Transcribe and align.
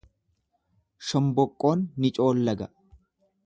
Shomboqqoon 1.09 1.79
ni 1.99 2.09
coollaga. 2.21 2.65